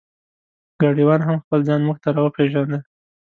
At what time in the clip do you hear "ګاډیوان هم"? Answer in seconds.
0.81-1.37